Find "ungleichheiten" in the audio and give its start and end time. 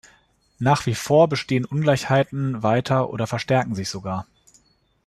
1.63-2.63